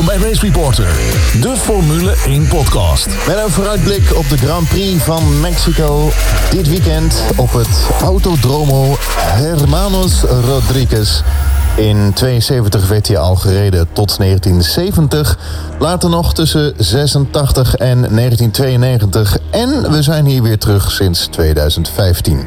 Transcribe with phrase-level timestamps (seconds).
[0.00, 0.86] Race Reporter,
[1.40, 3.06] de Formule 1 podcast.
[3.06, 6.10] Met een vooruitblik op de Grand Prix van Mexico
[6.50, 7.68] dit weekend op het
[8.02, 11.22] Autodromo Hermanos Rodriguez.
[11.76, 15.38] In 72 werd hij al gereden tot 1970.
[15.78, 19.38] Later nog tussen 86 en 1992.
[19.50, 22.46] En we zijn hier weer terug sinds 2015.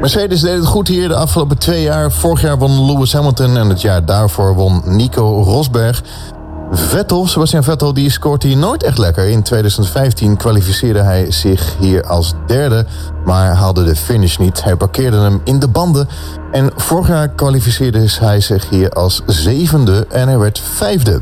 [0.00, 2.12] Mercedes deed het goed hier de afgelopen twee jaar.
[2.12, 6.02] Vorig jaar won Lewis Hamilton en het jaar daarvoor won Nico Rosberg.
[6.70, 9.28] Vettel, Sebastian Vettel, die scoort hier nooit echt lekker.
[9.28, 12.86] In 2015 kwalificeerde hij zich hier als derde,
[13.24, 14.64] maar haalde de finish niet.
[14.64, 16.08] Hij parkeerde hem in de banden.
[16.52, 21.20] En vorig jaar kwalificeerde hij zich hier als zevende en hij werd vijfde.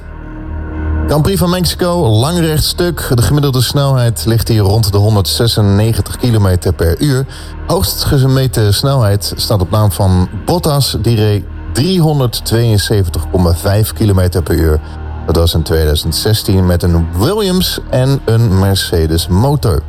[1.06, 3.10] Grand Prix van Mexico, lang rechtstuk.
[3.14, 7.26] De gemiddelde snelheid ligt hier rond de 196 km per uur.
[7.66, 14.80] Hoogst gemeten snelheid staat op naam van Bottas, die reed 372,5 km per uur.
[15.26, 19.82] Dat was in 2016 met een Williams en een Mercedes motor.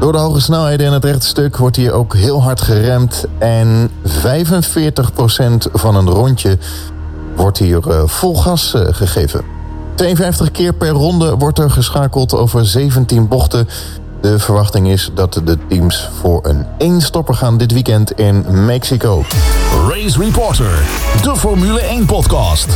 [0.00, 4.12] Door de hoge snelheden in het rechtstuk wordt hier ook heel hard geremd en 45%
[5.72, 6.58] van een rondje
[7.36, 9.44] wordt hier eh, vol gas eh, gegeven.
[9.94, 13.68] 52 keer per ronde wordt er geschakeld over 17 bochten.
[14.20, 19.24] De verwachting is dat de teams voor een eenstopper gaan dit weekend in Mexico.
[19.88, 20.78] Race Reporter,
[21.22, 22.68] de Formule 1 podcast.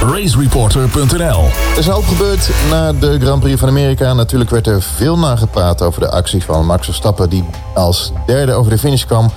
[0.00, 4.12] Racereporter.nl Er is een hoop gebeurd na de Grand Prix van Amerika.
[4.12, 7.30] Natuurlijk werd er veel nagepraat over de actie van Max Verstappen...
[7.30, 7.44] die
[7.74, 9.30] als derde over de finish kwam.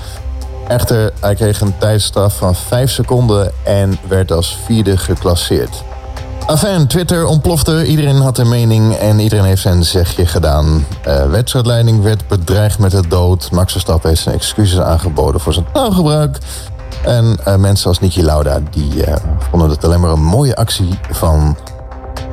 [0.67, 5.83] Echter, hij kreeg een tijdstraf van 5 seconden en werd als vierde geclasseerd.
[6.47, 10.85] Enfin, Twitter ontplofte, iedereen had een mening en iedereen heeft zijn zegje gedaan.
[11.07, 13.51] Uh, wedstrijdleiding werd bedreigd met de dood.
[13.51, 16.37] Max Verstappen heeft zijn excuses aangeboden voor zijn taalgebruik.
[17.03, 19.15] En uh, mensen als Niki Lauda, die uh,
[19.49, 21.57] vonden het alleen maar een mooie actie van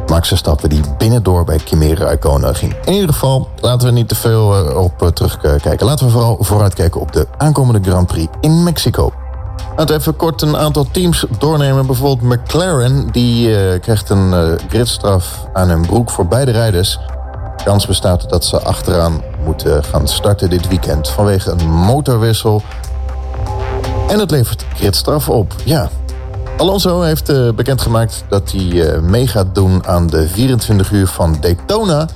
[0.06, 0.68] Max Verstappen...
[0.68, 2.74] die binnendoor bij Kimi Räikkönen ging.
[2.84, 5.86] In ieder geval, laten we niet te veel op terugkijken.
[5.86, 9.12] Laten we vooral vooruitkijken op de aankomende Grand Prix in Mexico.
[9.76, 11.86] Laten we even kort een aantal teams doornemen.
[11.86, 16.98] Bijvoorbeeld McLaren, die uh, krijgt een uh, gridstraf aan hun broek voor beide rijders.
[17.64, 22.62] Kans bestaat dat ze achteraan moeten gaan starten dit weekend vanwege een motorwissel.
[24.08, 25.88] En het levert gridstraf op, ja.
[26.56, 32.08] Alonso heeft uh, bekendgemaakt dat hij mee gaat doen aan de 24 uur van Daytona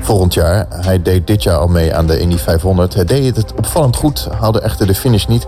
[0.00, 0.66] volgend jaar.
[0.70, 2.94] Hij deed dit jaar al mee aan de Indy 500.
[2.94, 5.46] Hij deed het opvallend goed, haalde echter de finish niet...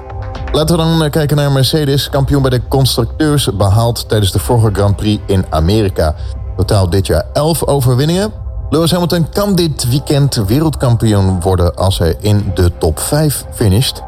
[0.52, 2.10] Laten we dan eh, kijken naar Mercedes.
[2.10, 6.14] Kampioen bij de constructeurs behaald tijdens de vorige Grand Prix in Amerika.
[6.56, 8.32] Totaal dit jaar 11 overwinningen.
[8.70, 14.02] Lewis Hamilton kan dit weekend wereldkampioen worden als hij in de top 5 finisht.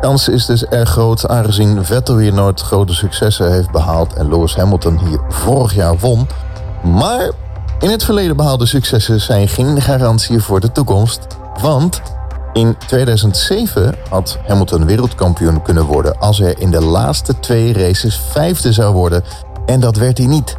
[0.00, 4.54] Kans is dus erg groot aangezien Vettel hier nooit grote successen heeft behaald en Lewis
[4.54, 6.28] Hamilton hier vorig jaar won.
[6.82, 7.30] Maar
[7.80, 11.26] in het verleden behaalde successen zijn geen garantie voor de toekomst.
[11.60, 12.00] Want
[12.54, 18.72] in 2007 had Hamilton wereldkampioen kunnen worden als hij in de laatste twee races vijfde
[18.72, 19.24] zou worden.
[19.66, 20.56] En dat werd hij niet.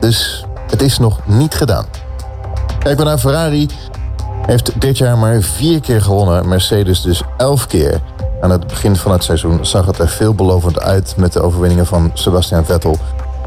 [0.00, 1.84] Dus het is nog niet gedaan.
[2.78, 3.68] Kijk maar naar Ferrari.
[4.46, 6.48] Heeft dit jaar maar vier keer gewonnen.
[6.48, 8.00] Mercedes dus elf keer.
[8.40, 12.10] Aan het begin van het seizoen zag het er veelbelovend uit met de overwinningen van
[12.14, 12.96] Sebastian Vettel.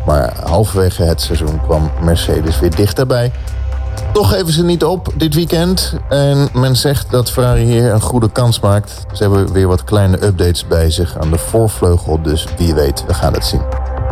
[0.05, 3.31] Maar halverwege het seizoen kwam Mercedes weer dichterbij.
[4.13, 5.93] Toch geven ze niet op dit weekend.
[6.09, 9.05] En men zegt dat Ferrari hier een goede kans maakt.
[9.13, 12.21] Ze hebben weer wat kleine updates bij zich aan de voorvleugel.
[12.21, 13.61] Dus wie weet, we gaan het zien.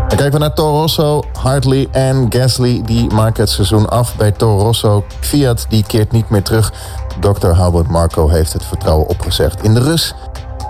[0.07, 1.23] Dan kijken we naar Toro Rosso.
[1.33, 5.03] Hartley en Gasly die maken het seizoen af bij Toro Rosso.
[5.19, 6.73] Fiat die keert niet meer terug.
[7.19, 7.47] Dr.
[7.47, 10.13] Albert Marco heeft het vertrouwen opgezegd in de Rus.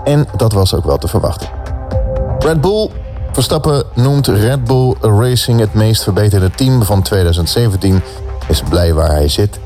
[0.04, 1.48] En dat was ook wel te verwachten.
[2.38, 2.90] Red Bull
[3.34, 8.02] Verstappen noemt Red Bull Racing het meest verbeterde team van 2017
[8.48, 9.58] is blij waar hij zit.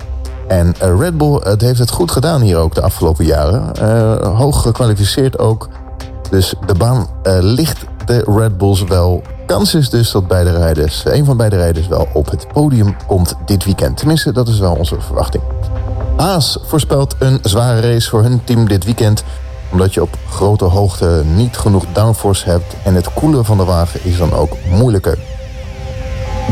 [0.48, 3.72] En uh, Red Bull het heeft het goed gedaan hier ook de afgelopen jaren.
[3.82, 5.68] Uh, hoog gekwalificeerd ook.
[6.30, 9.22] Dus de baan uh, ligt de Red Bulls wel.
[9.46, 13.34] Kans is dus dat beide rijders, een van beide rijders wel op het podium komt
[13.46, 13.96] dit weekend.
[13.96, 15.42] Tenminste, dat is wel onze verwachting.
[16.16, 19.24] Haas voorspelt een zware race voor hun team dit weekend
[19.72, 24.00] omdat je op grote hoogte niet genoeg downforce hebt en het koelen van de wagen
[24.04, 25.18] is dan ook moeilijker.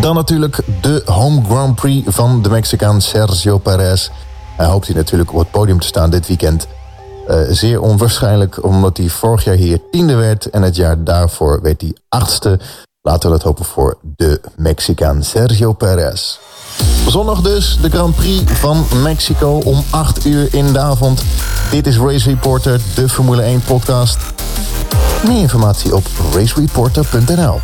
[0.00, 4.08] Dan natuurlijk de Home Grand Prix van de Mexicaan Sergio Perez.
[4.56, 6.66] Hij hoopt hier natuurlijk op het podium te staan dit weekend.
[7.28, 10.50] Uh, zeer onwaarschijnlijk, omdat hij vorig jaar hier tiende werd...
[10.50, 12.58] en het jaar daarvoor werd hij achtste.
[13.02, 16.38] Laten we dat hopen voor de Mexicaan Sergio Perez.
[17.08, 21.22] Zondag dus de Grand Prix van Mexico om 8 uur in de avond.
[21.70, 24.18] Dit is Race Reporter, de Formule 1 podcast.
[25.26, 27.60] Meer informatie op racereporter.nl